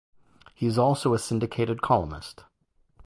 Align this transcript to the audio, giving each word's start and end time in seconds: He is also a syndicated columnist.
He 0.55 0.65
is 0.65 0.79
also 0.79 1.13
a 1.13 1.19
syndicated 1.19 1.83
columnist. 1.83 2.43